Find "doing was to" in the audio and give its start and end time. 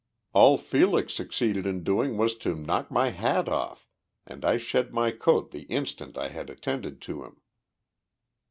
1.83-2.55